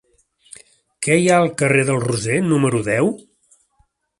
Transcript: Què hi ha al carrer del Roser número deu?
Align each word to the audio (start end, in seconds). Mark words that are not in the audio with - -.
Què 1.07 1.17
hi 1.19 1.27
ha 1.27 1.35
al 1.43 1.51
carrer 1.63 1.83
del 1.91 2.01
Roser 2.07 2.41
número 2.49 2.81
deu? 2.89 3.13